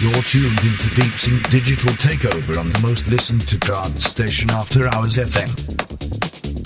You're 0.00 0.22
tuned 0.22 0.60
into 0.60 0.94
Deep 0.94 1.12
Sink 1.14 1.50
Digital 1.50 1.90
Takeover 1.94 2.56
on 2.60 2.70
the 2.70 2.78
most 2.78 3.08
listened 3.10 3.40
to 3.48 3.58
trance 3.58 4.04
station 4.04 4.48
After 4.48 4.86
Hours 4.94 5.16
FM. 5.16 6.57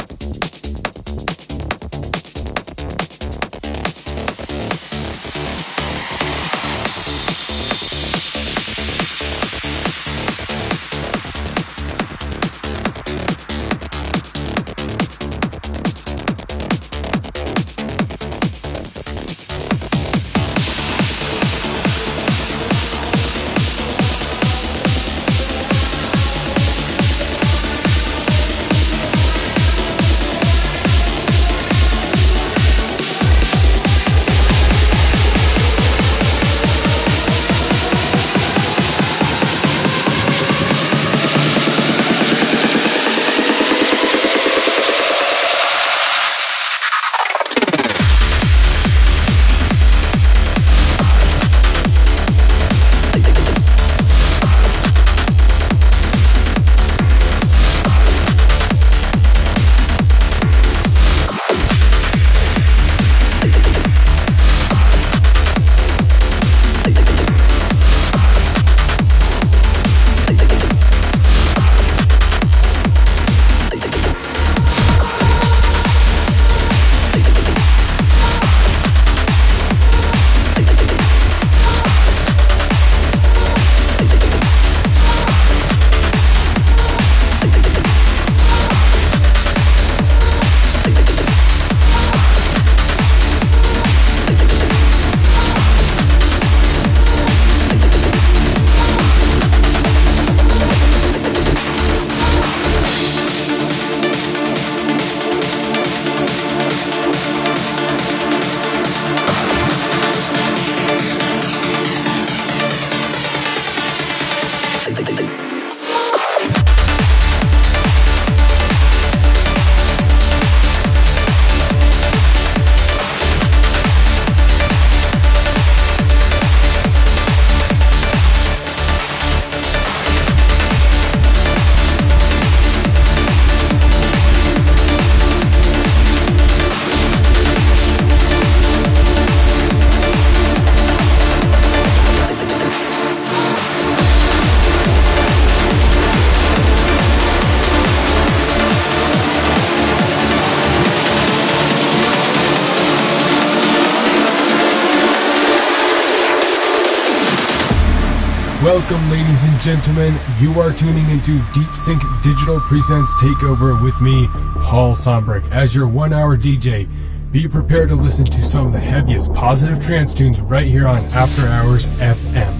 Gentlemen. 159.73 160.15
You 160.39 160.61
are 160.61 160.71
tuning 160.71 161.09
into 161.09 161.41
Deep 161.55 161.73
Sink 161.73 162.03
Digital 162.23 162.61
Presents 162.61 163.11
Takeover 163.15 163.83
with 163.83 163.99
me, 164.03 164.29
Paul 164.61 164.95
Sombric, 164.95 165.51
as 165.51 165.75
your 165.75 165.89
one 165.89 166.13
hour 166.13 166.37
DJ. 166.37 166.87
Be 167.31 167.49
prepared 167.49 167.89
to 167.89 167.95
listen 167.95 168.27
to 168.27 168.43
some 168.43 168.67
of 168.67 168.75
the 168.75 168.79
heaviest 168.79 169.33
positive 169.33 169.83
trance 169.83 170.13
tunes 170.13 170.43
right 170.43 170.67
here 170.67 170.87
on 170.87 170.99
After 171.15 171.47
Hours 171.47 171.87
FM. 171.87 172.53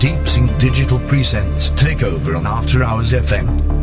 Deep 0.00 0.26
Sink 0.26 0.58
Digital 0.58 0.98
Presents 1.00 1.70
Takeover 1.72 2.38
on 2.38 2.46
After 2.46 2.82
Hours 2.82 3.12
FM. 3.12 3.75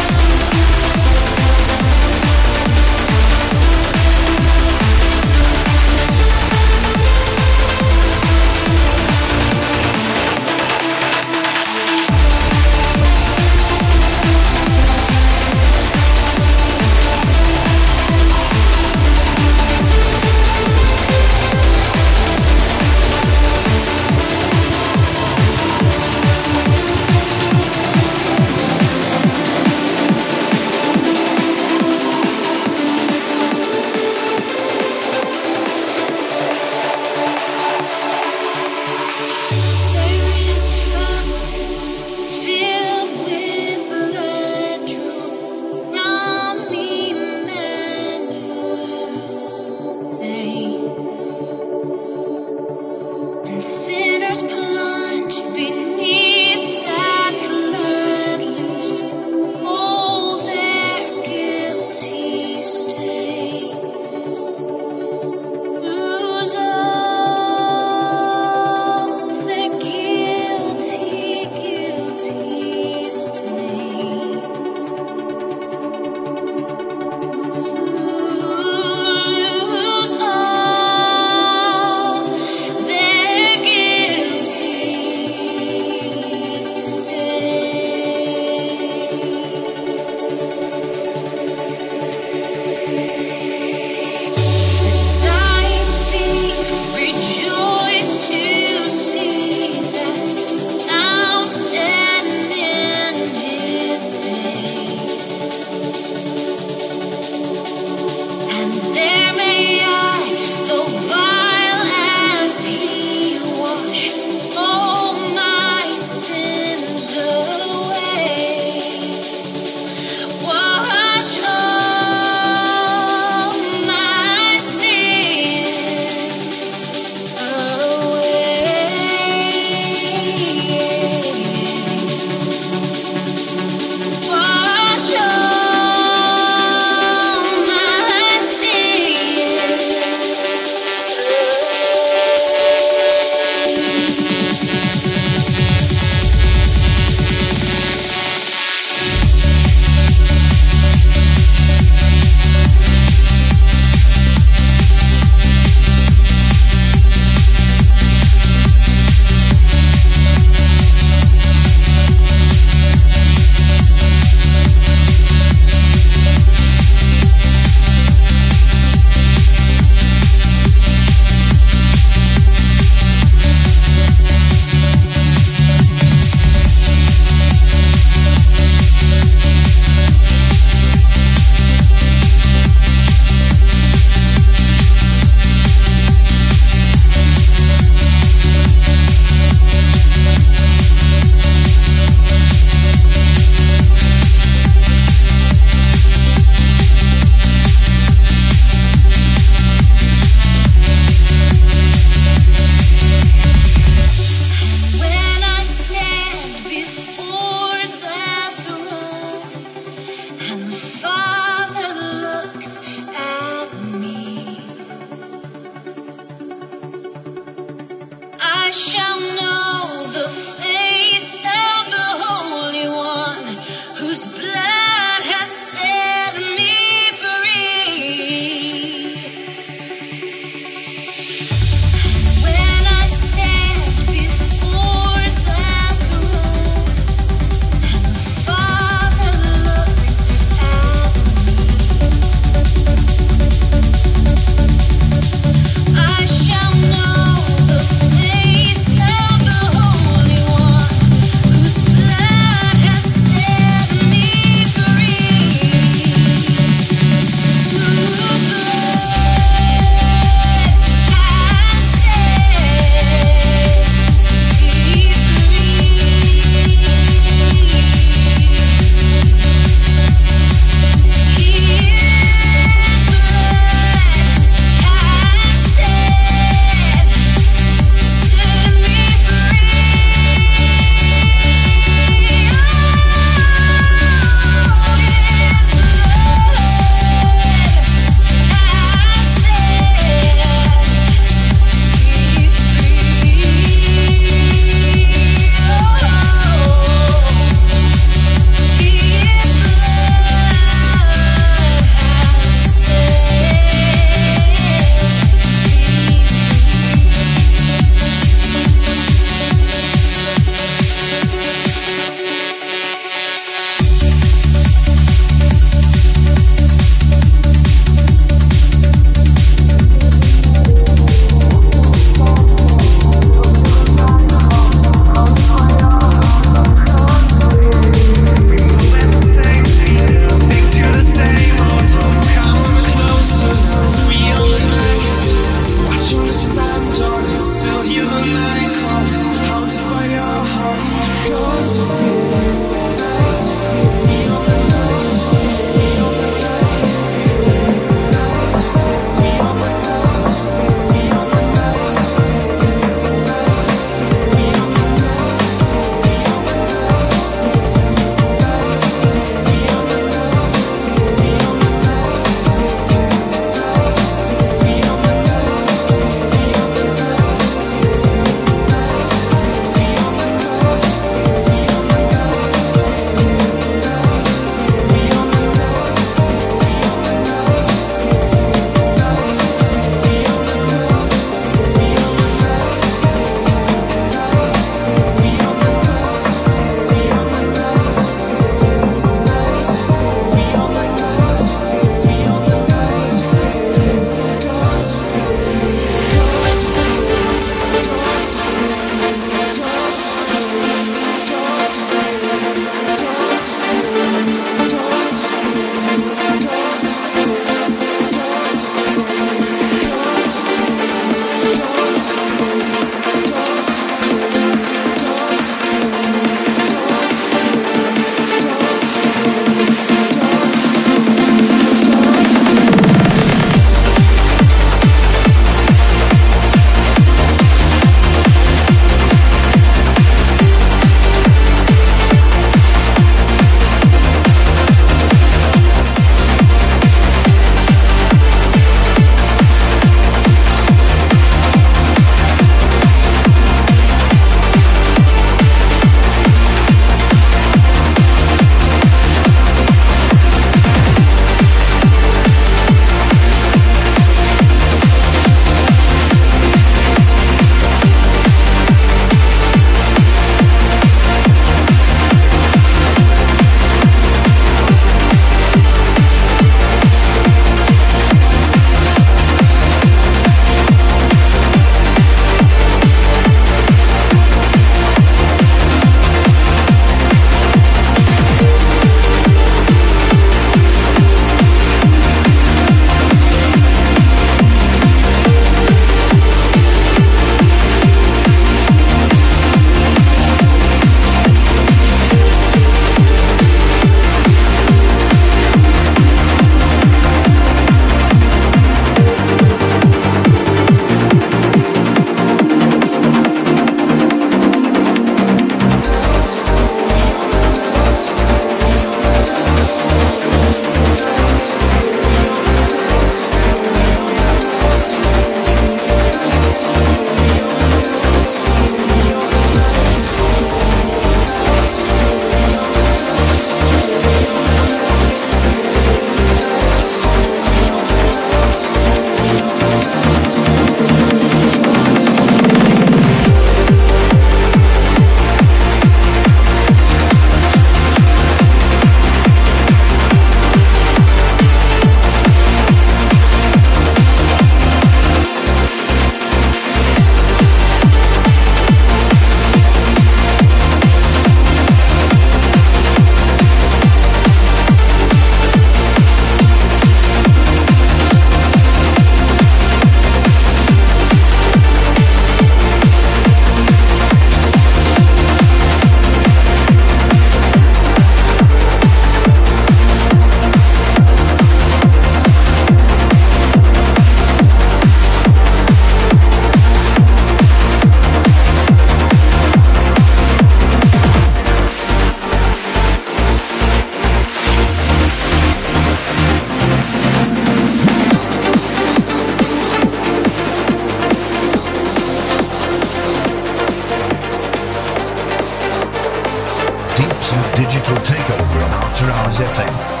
Digital 597.55 597.95
Takeover 598.03 598.61
on 598.61 598.71
After 598.83 599.09
Hours 599.09 599.39
FM. 599.39 600.00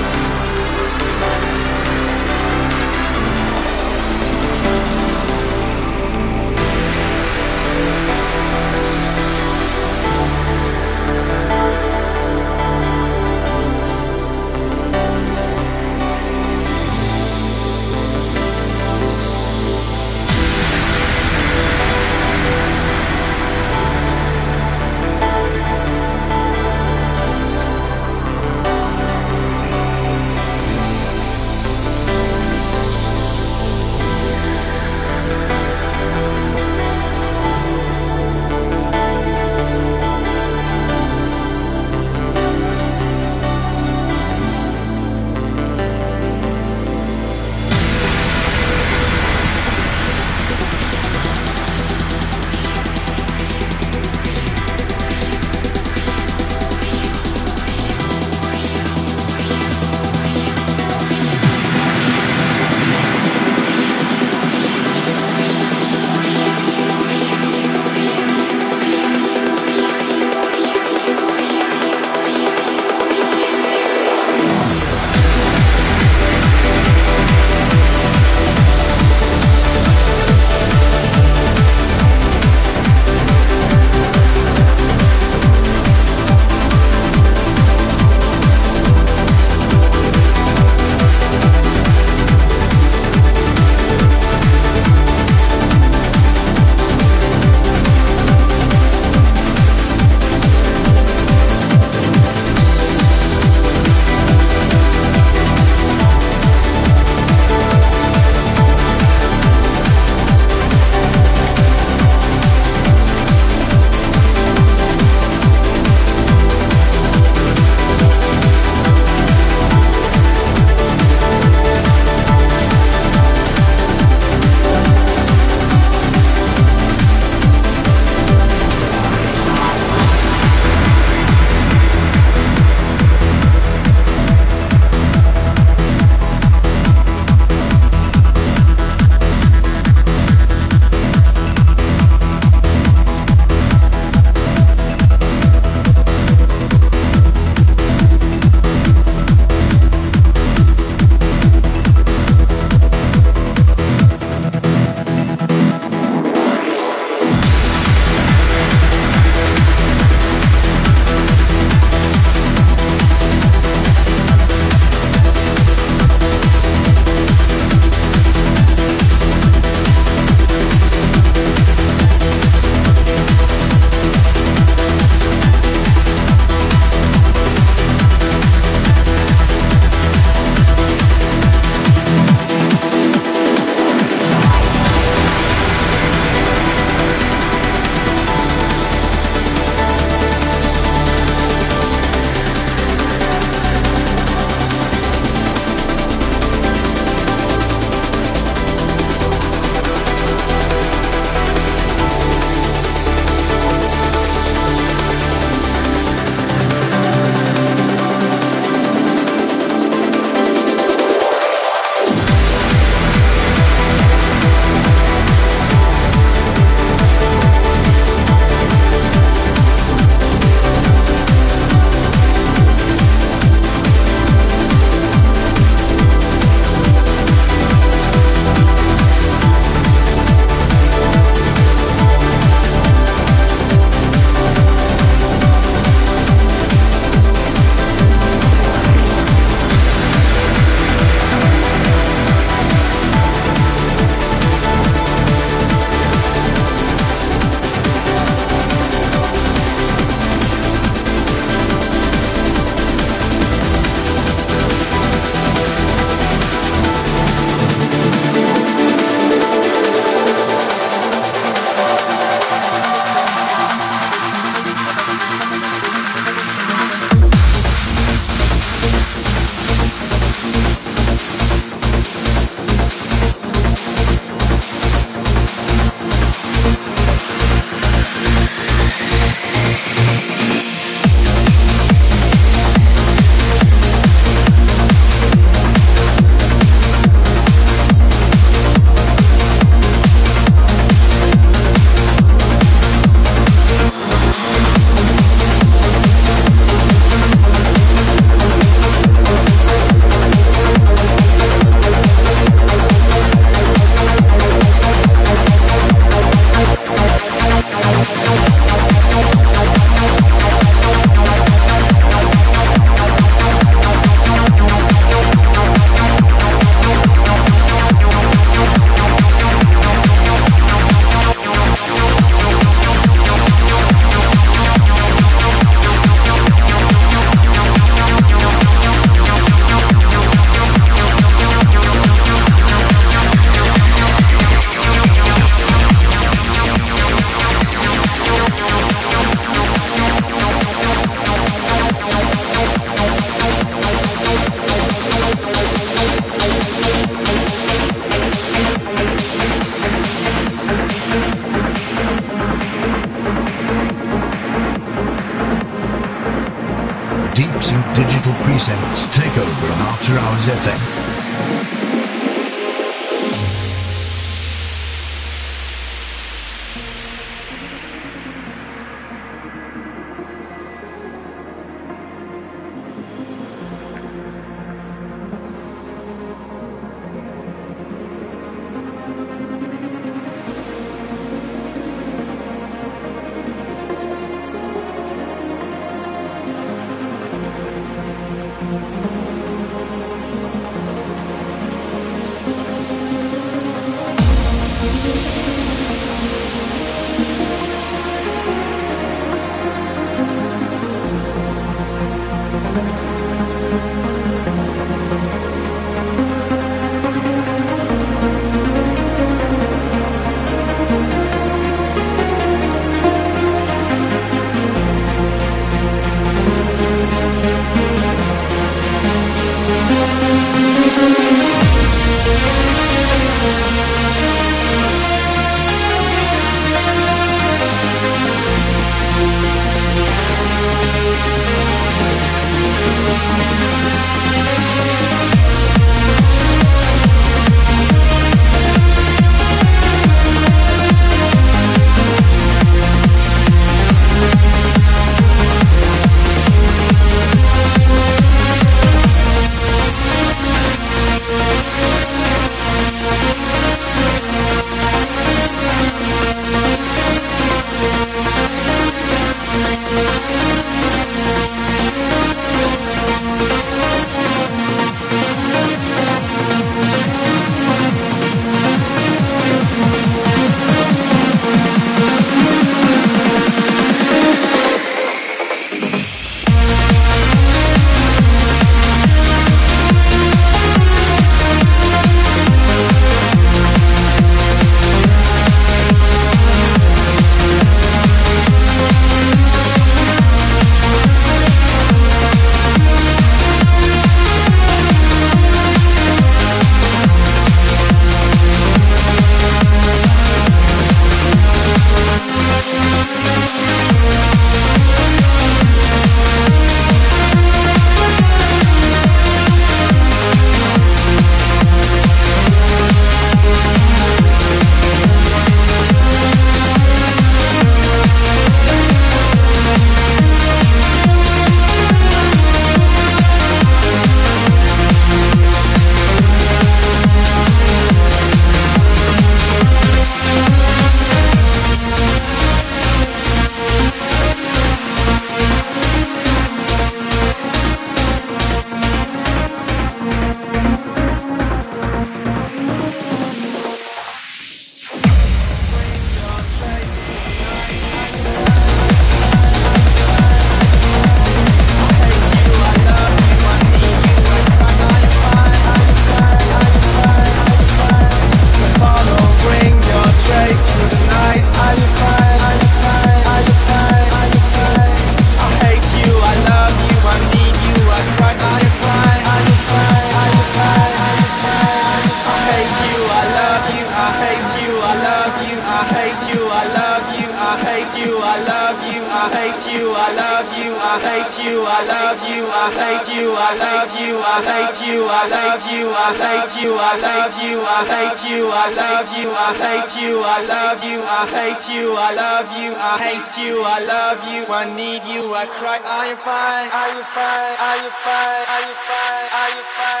I 589.51 589.53
hate 589.53 590.01
you, 590.01 590.21
I 590.23 590.45
love 590.47 590.81
you, 590.81 591.03
I 591.03 591.27
hate 591.27 591.75
you, 591.75 591.91
I 591.91 592.13
love 592.15 592.47
you, 592.55 592.71
I 592.71 592.95
hate 593.03 593.43
you, 593.43 593.59
I 593.59 593.83
love 593.83 594.23
you, 594.31 594.47
I 594.47 594.63
need 594.63 595.03
you, 595.03 595.35
I 595.35 595.45
cry. 595.45 595.75
Are 595.75 596.07
you 596.07 596.15
fine? 596.15 596.71
Are 596.71 596.87
you 596.95 597.03
fine? 597.11 597.59
Are 597.59 597.77
you 597.83 597.91
fine? 597.91 598.43
Are 598.47 598.63
you 598.63 598.75
fine? 598.87 599.27
Are 599.27 599.49
you 599.51 599.63
fine? 599.75 600.00